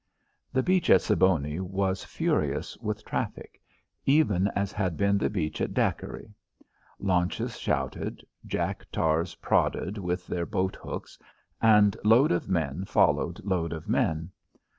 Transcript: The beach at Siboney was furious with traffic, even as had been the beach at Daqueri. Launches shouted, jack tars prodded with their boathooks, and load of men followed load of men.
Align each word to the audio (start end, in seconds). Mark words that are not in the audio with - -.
The 0.51 0.63
beach 0.63 0.89
at 0.89 1.01
Siboney 1.03 1.59
was 1.59 2.03
furious 2.03 2.75
with 2.77 3.05
traffic, 3.05 3.61
even 4.03 4.47
as 4.55 4.71
had 4.71 4.97
been 4.97 5.19
the 5.19 5.29
beach 5.29 5.61
at 5.61 5.75
Daqueri. 5.75 6.33
Launches 6.97 7.59
shouted, 7.59 8.25
jack 8.43 8.87
tars 8.91 9.35
prodded 9.35 9.99
with 9.99 10.25
their 10.25 10.47
boathooks, 10.47 11.19
and 11.61 11.95
load 12.03 12.31
of 12.31 12.49
men 12.49 12.83
followed 12.85 13.45
load 13.45 13.73
of 13.73 13.87
men. 13.87 14.31